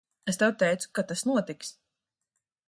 Es 0.31 0.39
tev 0.43 0.55
teicu, 0.63 0.89
ka 0.99 1.05
tas 1.11 1.23
notiks. 1.33 1.71